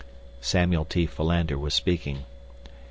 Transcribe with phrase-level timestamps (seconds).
[0.41, 1.05] Samuel T.
[1.05, 2.25] Philander was speaking.